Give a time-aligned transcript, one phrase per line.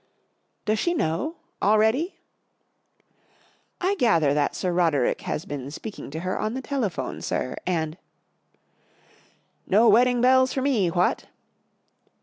[0.01, 0.03] ■'
[0.65, 1.35] Does she know?
[1.61, 2.15] Already?"
[3.81, 7.99] ■' 1 gather that Sir Roderick has been speaking 1o heron the telephone, sir, and M
[7.99, 8.57] M
[9.67, 11.25] No wedding bells for me, what